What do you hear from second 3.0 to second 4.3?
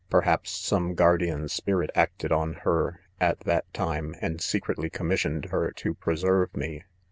at that time,